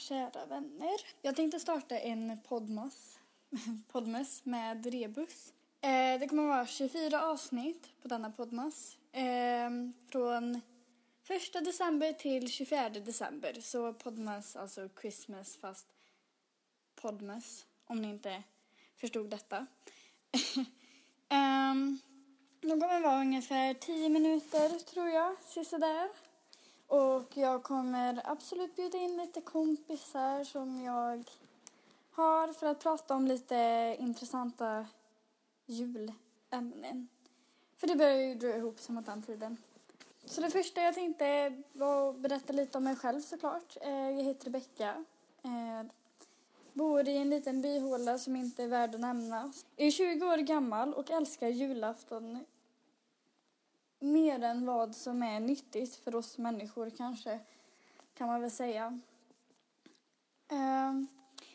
[0.00, 1.00] kära vänner.
[1.22, 3.18] Jag tänkte starta en podmas,
[3.92, 5.52] podmas med Rebus.
[5.80, 8.96] Eh, det kommer att vara 24 avsnitt på denna podmas.
[9.12, 9.70] Eh,
[10.12, 10.60] från
[11.28, 13.60] 1 december till 24 december.
[13.60, 15.86] Så podmas, alltså Christmas fast
[16.94, 17.66] podmas.
[17.86, 18.42] Om ni inte
[18.96, 19.66] förstod detta.
[21.32, 21.98] Ehm,
[22.60, 26.08] de kommer vara ungefär 10 minuter tror jag, sisådär.
[26.90, 31.24] Och jag kommer absolut bjuda in lite kompisar som jag
[32.10, 34.86] har för att prata om lite intressanta
[35.66, 37.08] julämnen.
[37.76, 39.56] För det börjar ju dra ihop sig mot den tiden.
[40.24, 43.76] Så det första jag tänkte var att berätta lite om mig själv såklart.
[43.80, 45.04] Eh, jag heter Rebecka.
[45.42, 45.90] Eh,
[46.72, 49.52] bor i en liten byhåla som inte är värd att nämna.
[49.76, 52.44] Jag är 20 år gammal och älskar julafton
[54.00, 57.40] mer än vad som är nyttigt för oss människor kanske,
[58.14, 59.00] kan man väl säga.
[60.48, 61.06] Ehm,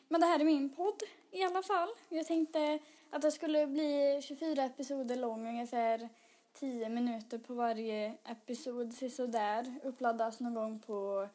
[0.08, 1.90] men det här är min podd i alla fall.
[2.10, 2.80] Jag tänkte
[3.10, 6.10] att det skulle bli 24 episoder lång, ungefär
[6.54, 9.76] 10 minuter på varje episod, sådär.
[9.84, 11.28] Uppladdas någon gång på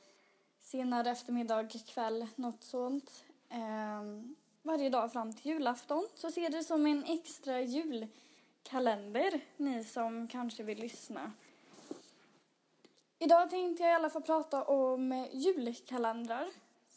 [0.61, 3.25] senare eftermiddag, kväll, något sånt.
[3.49, 6.09] Ehm, varje dag fram till julafton.
[6.15, 8.07] Så ser det som en extra jul
[8.71, 11.33] kalender, ni som kanske vill lyssna.
[13.19, 16.49] Idag tänkte jag i alla fall prata om julkalendrar,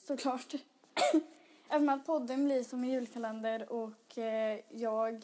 [0.07, 0.53] såklart.
[1.69, 5.23] Även att podden blir som en julkalender och eh, jag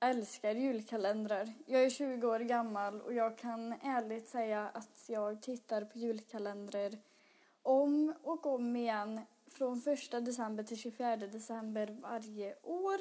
[0.00, 1.52] älskar julkalendrar.
[1.66, 6.98] Jag är 20 år gammal och jag kan ärligt säga att jag tittar på julkalendrar
[7.62, 12.98] om och om igen från 1 december till 24 december varje år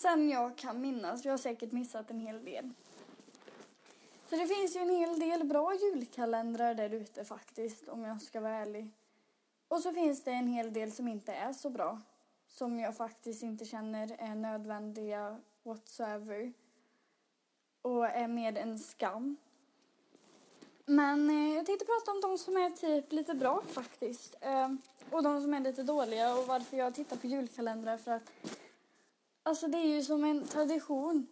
[0.00, 1.24] sen jag kan minnas.
[1.24, 2.70] Jag har säkert missat en hel del.
[4.30, 8.40] Så det finns ju en hel del bra julkalendrar där ute faktiskt, om jag ska
[8.40, 8.90] vara ärlig.
[9.68, 12.00] Och så finns det en hel del som inte är så bra.
[12.48, 16.52] Som jag faktiskt inte känner är nödvändiga whatsoever.
[17.82, 19.36] Och är mer en skam.
[20.86, 24.36] Men eh, jag tänkte prata om de som är typ lite bra faktiskt.
[24.40, 24.68] Eh,
[25.10, 28.32] och de som är lite dåliga och varför jag tittar på julkalendrar för att
[29.50, 31.26] Alltså det är ju som en tradition.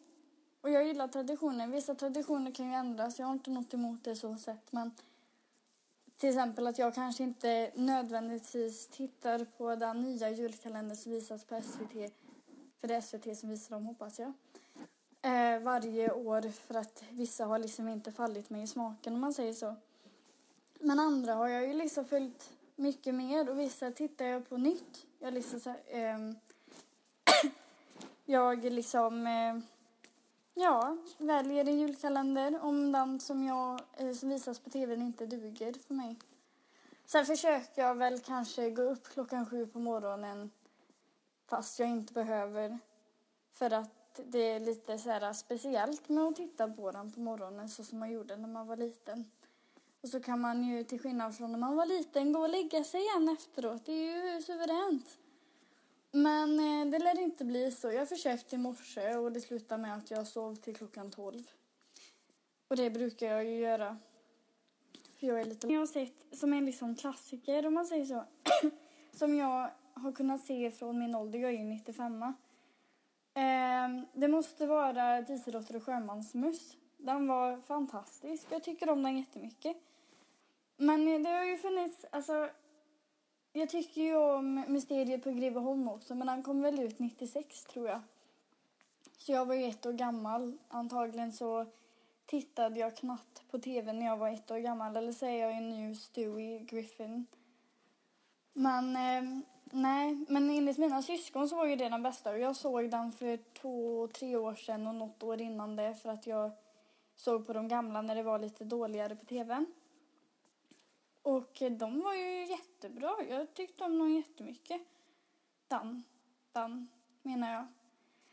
[0.61, 1.67] Och jag gillar traditioner.
[1.67, 3.19] Vissa traditioner kan ju ändras.
[3.19, 4.73] Jag har inte något emot det så sett.
[4.73, 4.91] Men
[6.17, 11.61] till exempel att jag kanske inte nödvändigtvis tittar på den nya julkalendern som visas på
[11.63, 12.13] SVT.
[12.81, 14.33] För det är SVT som visar dem hoppas jag.
[15.23, 19.35] Eh, varje år för att vissa har liksom inte fallit mig i smaken om man
[19.35, 19.75] säger så.
[20.81, 25.07] Men andra har jag ju liksom följt mycket mer och vissa tittar jag på nytt.
[25.19, 26.35] Jag liksom så här, eh,
[28.31, 29.59] jag liksom, eh,
[30.55, 35.73] ja, väljer en julkalender om den som, jag, eh, som visas på tvn inte duger
[35.73, 36.17] för mig.
[37.07, 40.51] Sen försöker jag väl kanske gå upp klockan sju på morgonen
[41.47, 42.79] fast jag inte behöver.
[43.53, 47.69] För att det är lite så här speciellt med att titta på den på morgonen
[47.69, 49.31] så som man gjorde när man var liten.
[50.01, 52.85] Och så kan man ju till skillnad från när man var liten gå och lägga
[52.85, 53.87] sig igen efteråt.
[53.87, 55.18] Det är ju suveränt.
[56.11, 57.93] Men eh, det lär inte bli så.
[57.93, 61.43] Jag försökte i morse och det slutade med att jag sov till klockan 12.
[62.69, 63.99] Och det brukar jag ju göra.
[65.21, 65.69] För jag är lite...
[65.69, 68.25] Jag har sett som en liksom klassiker om man säger så.
[69.13, 71.39] som jag har kunnat se från min ålder.
[71.39, 72.23] Jag är ju 95.
[72.23, 72.33] Eh,
[74.13, 76.77] det måste vara Dieseldotter och sjömansmöss.
[76.97, 78.47] Den var fantastisk.
[78.51, 79.77] Jag tycker om den jättemycket.
[80.77, 82.49] Men eh, det har ju funnits, alltså
[83.59, 87.89] jag tycker ju om Mysteriet på Greveholm också, men han kom väl ut 96 tror
[87.89, 88.01] jag.
[89.19, 90.59] Så jag var ju ett år gammal.
[90.69, 91.67] Antagligen så
[92.27, 94.97] tittade jag knappt på tv när jag var ett år gammal.
[94.97, 97.27] Eller så är jag ju nu Stewie Griffin.
[98.53, 102.39] Men eh, nej, men enligt mina syskon så var ju det den bästa.
[102.39, 106.27] Jag såg den för två, tre år sedan och något år innan det för att
[106.27, 106.51] jag
[107.17, 109.67] såg på de gamla när det var lite dåligare på tvn.
[111.23, 113.17] Och de var ju jättebra.
[113.29, 114.81] Jag tyckte om dem jättemycket.
[115.69, 116.03] Dan,
[116.53, 116.89] Dan
[117.23, 117.67] menar jag.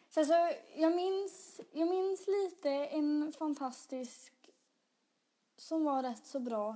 [0.10, 0.34] Så alltså,
[0.76, 4.34] jag, minns, jag minns lite en fantastisk
[5.58, 6.76] som var rätt så bra.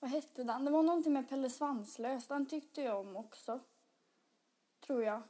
[0.00, 0.64] Vad hette den?
[0.64, 2.26] Det var någonting med Pelle Svanslös.
[2.26, 3.60] Den tyckte jag om också.
[4.86, 5.22] Tror jag.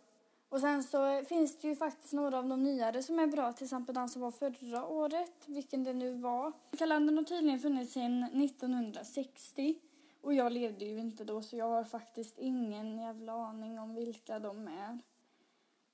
[0.49, 3.53] Och sen så finns det ju faktiskt några av de nyare som är bra.
[3.53, 6.53] Till exempel den som var förra året, vilken det nu var.
[6.79, 9.79] Kalendern har tydligen funnits sedan 1960.
[10.23, 14.39] Och jag levde ju inte då så jag har faktiskt ingen jävla aning om vilka
[14.39, 14.99] de är.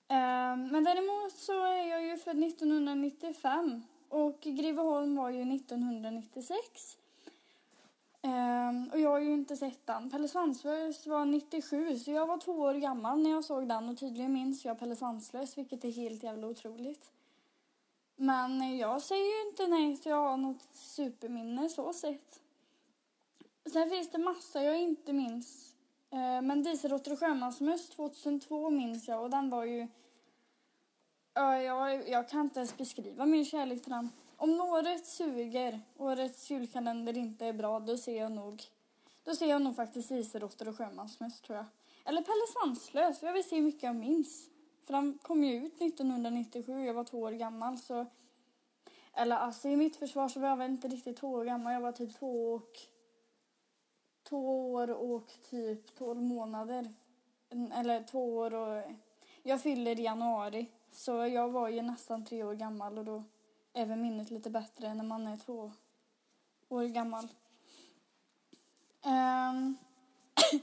[0.08, 6.98] Ehm, men däremot så är jag ju född 1995 och Greveholm var ju 1996.
[8.22, 10.10] Ehm, och jag har ju inte sett den.
[10.10, 13.98] Pelle Svanslös var 97 så jag var två år gammal när jag såg den och
[13.98, 17.10] tydligen minns jag Pelle Svanslös vilket är helt jävla otroligt.
[18.16, 22.40] Men jag säger ju inte nej så jag har något superminne så sett.
[23.72, 25.74] Sen finns det massa jag inte minns.
[26.10, 29.88] Eh, men Dieselråttor och sjömansmöss 2002 minns jag och den var ju...
[31.34, 34.10] Ja, jag, jag kan inte ens beskriva min kärlek till den.
[34.36, 38.62] Om året suger, årets julkalender inte är bra, då ser jag nog
[39.28, 41.66] då ser jag nog faktiskt Dieselråttor och sjömansmöss tror jag.
[42.04, 44.50] Eller Pelle Svanslös, jag vill se hur mycket jag minns.
[44.84, 48.06] För han kom ju ut 1997, jag var två år gammal så...
[49.12, 51.80] Eller alltså i mitt försvar så var jag väl inte riktigt två år gammal, jag
[51.80, 52.78] var typ två och...
[54.28, 56.94] Två år och typ tolv månader.
[57.74, 58.82] Eller två år och...
[59.42, 63.22] Jag fyller i januari, så jag var ju nästan tre år gammal och då
[63.72, 65.72] är väl minnet lite bättre när man är två
[66.68, 67.28] år gammal.
[69.04, 69.56] Ehm,
[70.52, 70.60] um,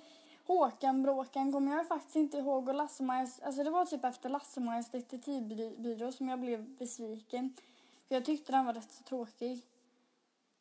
[0.47, 4.91] Håkan Bråkan kommer jag faktiskt inte ihåg och Lasse-Majas, alltså det var typ efter Lasse-Majas
[4.91, 7.53] detektivbyrå som jag blev besviken.
[8.07, 9.61] För jag tyckte den var rätt så tråkig.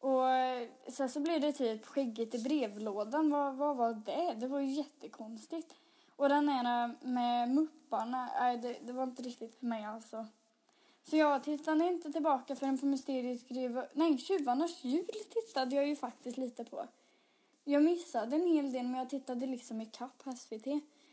[0.04, 4.34] Och eh, sen så blev det typ Skägget i brevlådan, vad, vad var det?
[4.40, 5.74] Det var ju jättekonstigt.
[6.16, 10.26] Och den ena med mupparna, nej det, det var inte riktigt för mig alltså.
[11.04, 13.84] Så jag tittade inte tillbaka förrän på Mysteriets gruva.
[13.92, 16.86] Nej, Tjuvarnas jul tittade jag ju faktiskt lite på.
[17.64, 20.66] Jag missade en hel del men jag tittade liksom i kapp SVT.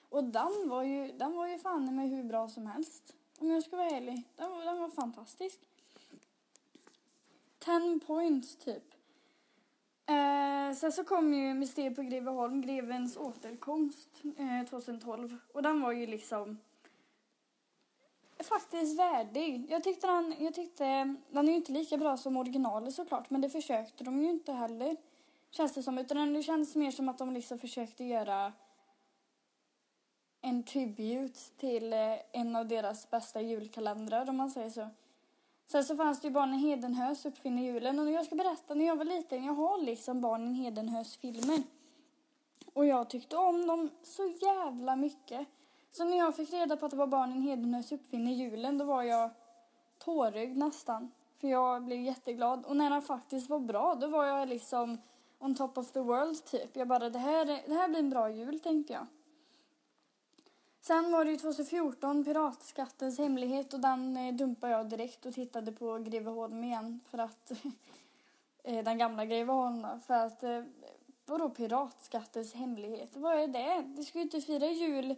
[0.09, 3.13] Och den var ju, den var ju fan med hur bra som helst.
[3.39, 4.23] Om jag ska vara ärlig.
[4.35, 5.59] Den den var fantastisk.
[7.65, 8.83] Ten points typ.
[10.05, 15.37] Eh, sen så kom ju Mysteriet på Greveholm, Grevens återkomst eh, 2012.
[15.53, 16.57] Och den var ju liksom
[18.43, 19.65] faktiskt värdig.
[19.69, 20.83] Jag tyckte den, jag tyckte,
[21.29, 24.53] den är ju inte lika bra som originalet såklart, men det försökte de ju inte
[24.53, 24.97] heller.
[25.51, 28.53] Känns det som, utan det känns mer som att de liksom försökte göra
[30.41, 34.89] en tribute till eh, en av deras bästa julkalendrar om man säger så.
[35.71, 38.95] Sen så fanns det ju Barnen Hedenhös uppfinner julen och jag ska berätta när jag
[38.95, 41.63] var liten, jag har liksom Barnen Hedenhös filmer.
[42.73, 45.47] Och jag tyckte om dem så jävla mycket.
[45.89, 49.03] Så när jag fick reda på att det var barnen Hedenhös uppfinner julen då var
[49.03, 49.29] jag
[49.97, 51.11] tårögd nästan.
[51.37, 52.65] För jag blev jätteglad.
[52.65, 54.97] Och när den faktiskt var bra då var jag liksom
[55.39, 56.75] on top of the world typ.
[56.75, 59.07] Jag bara det här, det här blir en bra jul tänkte jag.
[60.83, 65.71] Sen var det ju 2014 Piratskattens hemlighet och den eh, dumpade jag direkt och tittade
[65.71, 67.51] på Greveholm igen för att
[68.63, 70.63] eh, den gamla Greveholm för att eh,
[71.25, 73.09] vadå Piratskattens hemlighet?
[73.13, 73.81] Vad är det?
[73.95, 75.15] Det ska ju inte fira jul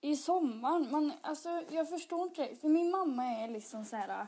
[0.00, 0.90] i sommaren.
[0.90, 2.56] Man, alltså, jag förstår inte det.
[2.56, 4.26] För min mamma är liksom så här...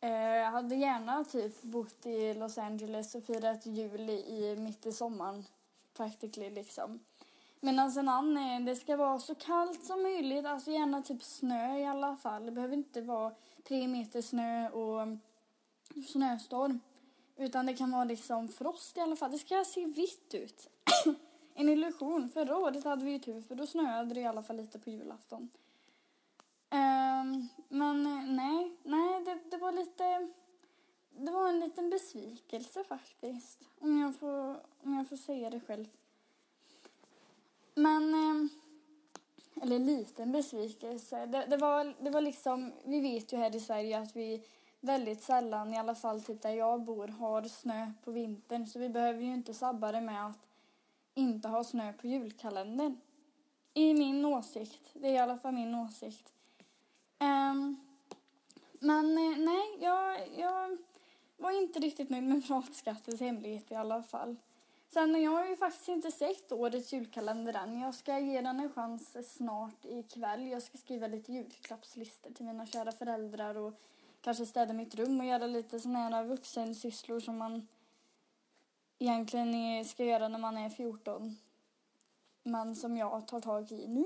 [0.00, 5.44] Eh, hade gärna typ bott i Los Angeles och firat jul i, mitt i sommaren.
[5.96, 7.00] Practically liksom.
[7.60, 10.46] Medan alltså, en annan det ska vara så kallt som möjligt.
[10.46, 12.46] Alltså gärna typ snö i alla fall.
[12.46, 13.34] Det behöver inte vara
[13.68, 15.06] tre meter snö och
[16.06, 16.80] snöstorm.
[17.36, 19.30] Utan det kan vara liksom frost i alla fall.
[19.30, 20.68] Det ska se vitt ut.
[21.54, 22.28] en illusion.
[22.28, 24.90] Förra året hade vi ju tur för då snöade det i alla fall lite på
[24.90, 25.50] julafton.
[26.70, 30.28] Um, men eh, nej, nej det, det var lite...
[31.10, 33.68] Det var en liten besvikelse faktiskt.
[33.80, 35.86] Om jag får, om jag får säga det själv.
[37.78, 38.14] Men...
[38.14, 38.50] Eh,
[39.62, 41.26] eller liten besvikelse.
[41.26, 42.72] Det, det, var, det var liksom...
[42.84, 44.42] Vi vet ju här i Sverige att vi
[44.80, 48.66] väldigt sällan, i alla fall typ där jag bor, har snö på vintern.
[48.66, 50.46] Så vi behöver ju inte sabba det med att
[51.14, 53.00] inte ha snö på julkalendern.
[53.74, 54.90] I min åsikt.
[54.92, 56.32] Det är i alla fall min åsikt.
[57.20, 57.76] Um,
[58.80, 60.78] men eh, nej, jag, jag
[61.36, 64.36] var inte riktigt nöjd med Pratskattens hemlighet i alla fall.
[64.90, 67.80] Sen jag har ju faktiskt inte sett årets julkalender än.
[67.80, 70.46] Jag ska ge den en chans snart ikväll.
[70.48, 73.74] Jag ska skriva lite julklappslistor till mina kära föräldrar och
[74.20, 77.68] kanske städa mitt rum och göra lite sådana här vuxensysslor som man
[78.98, 81.36] egentligen ska göra när man är 14.
[82.42, 84.04] Men som jag tar tag i nu.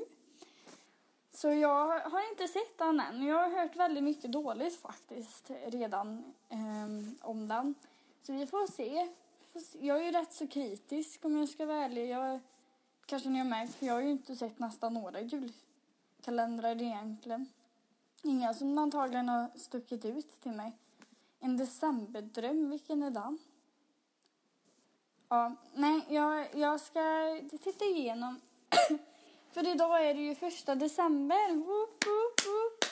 [1.35, 3.23] Så jag har inte sett den än.
[3.27, 7.75] Jag har hört väldigt mycket dåligt faktiskt redan eh, om den.
[8.23, 9.09] Så vi får se.
[9.81, 12.11] Jag är ju rätt så kritisk om jag ska vara ärlig.
[12.11, 12.41] Jag,
[13.07, 17.47] kanske ni har märkt för jag har ju inte sett nästan några julkalendrar egentligen.
[18.23, 20.73] Inga som antagligen har stuckit ut till mig.
[21.41, 23.39] En decemberdröm, vilken är den?
[25.29, 27.03] Ja, nej, jag, jag ska
[27.63, 28.41] titta igenom.
[29.51, 31.55] För idag är det ju första december.
[31.55, 32.85] Woop, woop, woop.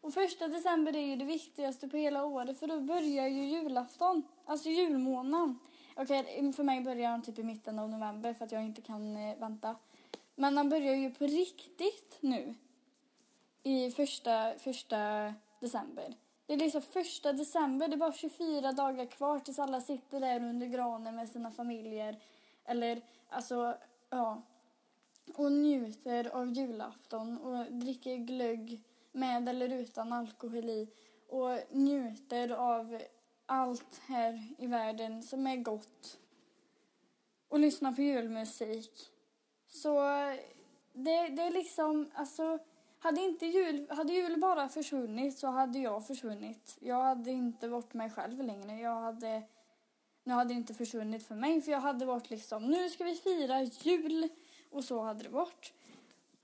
[0.00, 4.22] Och första december är ju det viktigaste på hela året för då börjar ju julafton.
[4.44, 5.58] Alltså julmånaden.
[5.96, 8.80] Okej, mm, för mig börjar han typ i mitten av november för att jag inte
[8.80, 9.76] kan eh, vänta.
[10.34, 12.54] Men han börjar ju på riktigt nu.
[13.62, 16.14] I första, första december.
[16.46, 20.40] Det är liksom första december, det är bara 24 dagar kvar tills alla sitter där
[20.40, 22.18] under granen med sina familjer.
[22.64, 23.74] Eller alltså,
[24.10, 24.42] ja.
[25.34, 28.80] Och njuter av julafton och dricker glögg
[29.12, 30.88] med eller utan alkohol i.
[31.28, 33.02] Och njuter av
[33.52, 36.18] allt här i världen som är gott.
[37.48, 39.10] Och lyssna på julmusik.
[39.68, 40.00] Så
[40.92, 42.58] det, det är liksom, alltså
[42.98, 46.76] hade inte jul, hade jul bara försvunnit så hade jag försvunnit.
[46.80, 48.80] Jag hade inte varit mig själv längre.
[48.80, 49.42] Jag hade,
[50.24, 53.14] nu hade det inte försvunnit för mig för jag hade varit liksom, nu ska vi
[53.14, 54.28] fira jul
[54.70, 55.72] och så hade det varit.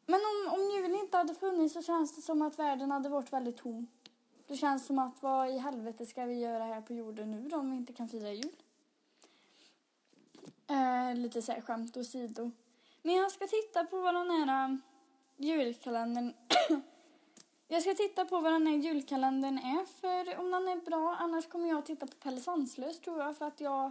[0.07, 3.33] Men om, om julen inte hade funnits så känns det som att världen hade varit
[3.33, 3.87] väldigt tom.
[4.49, 7.57] Det känns som att vad i helvete ska vi göra här på jorden nu då
[7.57, 8.57] om vi inte kan fira jul?
[10.71, 12.51] Eh, lite så här skämt åsido.
[13.03, 14.83] Men jag ska titta på vad den här um,
[15.37, 16.35] julkalendern...
[17.69, 21.17] jag ska titta på vad den här julkalendern är för om den är bra.
[21.21, 23.91] Annars kommer jag att titta på Pelle Sandslös tror jag för att jag...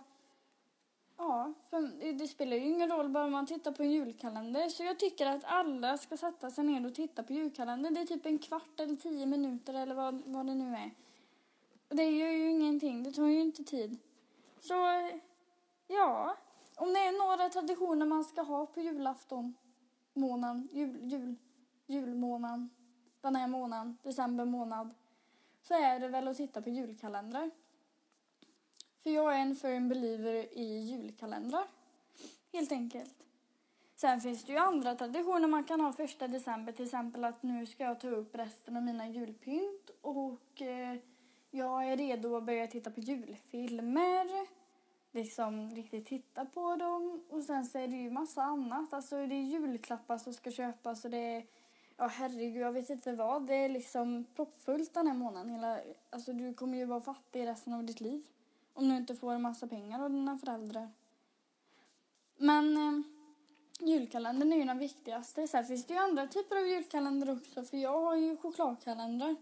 [1.18, 4.70] Ja, för det spelar ju ingen roll bara man tittar på en julkalender.
[4.70, 7.94] Så jag tycker att alla ska sätta sig ner och titta på julkalendern.
[7.94, 10.92] Det är typ en kvart eller tio minuter eller vad, vad det nu är.
[11.90, 13.98] Och det gör ju ingenting, det tar ju inte tid.
[14.60, 14.74] Så,
[15.88, 16.38] ja.
[16.76, 19.54] Om det är några traditioner man ska ha på julafton
[20.14, 21.36] månaden, jul, jul,
[21.86, 22.70] julmånaden,
[23.22, 24.94] den här månaden, december månad,
[25.62, 27.52] så är det väl att titta på julkalendrar.
[29.08, 31.68] För jag är en firm believer i julkalendrar,
[32.54, 33.26] helt enkelt.
[33.96, 37.66] Sen finns det ju andra traditioner man kan ha första december, till exempel att nu
[37.66, 40.98] ska jag ta upp resten av mina julpynt och eh,
[41.52, 44.48] jag är redo att börja titta på julfilmer
[45.12, 47.24] liksom riktigt titta på dem.
[47.30, 48.94] Och sen så är det ju massa annat.
[48.94, 51.46] Alltså det är julklappar som ska köpas och det är,
[51.98, 53.48] ja herregud jag vet inte vad.
[53.48, 55.50] Det är liksom proppfullt den här månaden.
[55.50, 58.24] Hela, alltså du kommer ju vara fattig resten av ditt liv.
[58.78, 60.90] Om du inte får en massa pengar av dina föräldrar.
[62.38, 63.02] Men eh,
[63.88, 65.48] julkalendern är ju den viktigaste.
[65.48, 67.64] Sen finns det ju andra typer av julkalendrar också.
[67.64, 69.36] För jag har ju chokladkalendrar.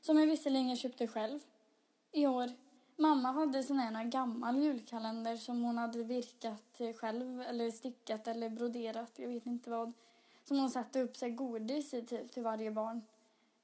[0.00, 1.40] Som jag visserligen köpte själv
[2.12, 2.50] i år.
[2.96, 9.12] Mamma hade sån här gammal julkalender som hon hade virkat själv eller stickat eller broderat,
[9.16, 9.92] jag vet inte vad.
[10.44, 13.02] Som hon satte upp sig godis i typ till varje barn.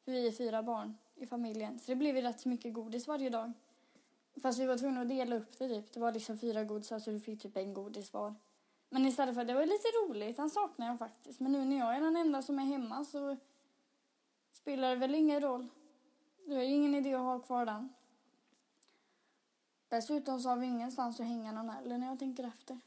[0.05, 1.79] För vi är fyra barn i familjen.
[1.79, 3.53] Så det blev ju rätt så mycket godis varje dag.
[4.43, 5.93] Fast vi var tvungna att dela upp det typ.
[5.93, 8.35] Det var liksom fyra godisar så du fick typ en godis var.
[8.89, 11.41] Men istället för det var lite roligt, den saknar jag faktiskt.
[11.41, 13.37] Men nu när jag är den enda som är hemma så
[14.51, 15.69] spelar det väl ingen roll.
[16.47, 17.95] Det är ingen idé att ha kvar den.
[19.89, 22.81] Dessutom så har vi ingenstans att hänga den heller när jag tänker efter.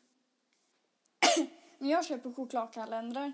[1.78, 3.34] Men jag köper chokladkalendrar.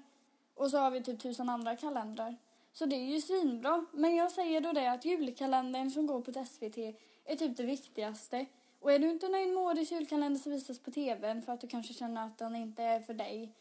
[0.54, 2.38] Och så har vi typ tusen andra kalendrar.
[2.74, 3.86] Så det är ju svinbra.
[3.92, 8.46] Men jag säger då det att julkalendern som går på SVT är typ det viktigaste.
[8.80, 11.68] Och är du inte nöjd med årets julkalender som visas på TVn för att du
[11.68, 13.54] kanske känner att den inte är för dig.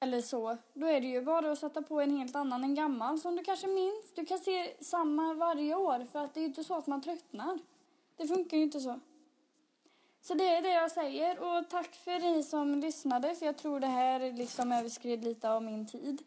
[0.00, 0.56] Eller så.
[0.72, 3.44] Då är det ju bara att sätta på en helt annan, en gammal som du
[3.44, 4.12] kanske minns.
[4.14, 7.02] Du kan se samma varje år för att det är ju inte så att man
[7.02, 7.58] tröttnar.
[8.16, 9.00] Det funkar ju inte så.
[10.22, 13.80] Så det är det jag säger och tack för ni som lyssnade för jag tror
[13.80, 16.22] det här liksom överskred lite av min tid.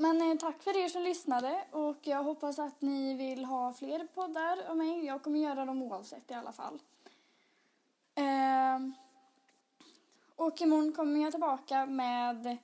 [0.00, 4.06] Men eh, tack för er som lyssnade och jag hoppas att ni vill ha fler
[4.14, 5.04] poddar av mig.
[5.04, 6.78] Jag kommer göra dem oavsett i alla fall.
[8.14, 8.90] Eh,
[10.36, 12.58] och imorgon kommer jag tillbaka med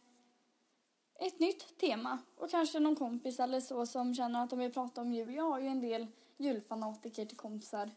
[1.14, 5.00] ett nytt tema och kanske någon kompis eller så som känner att de vill prata
[5.00, 5.34] om jul.
[5.34, 7.90] Jag har ju en del julfanatiker till kompisar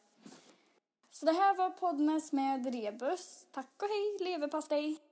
[1.12, 3.48] så det här var Podmes med Rebus.
[3.52, 5.07] Tack och hej, leverpastej!